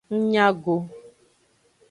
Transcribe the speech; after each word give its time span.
Ng 0.13 0.21
nya 0.31 0.47
go. 0.63 0.75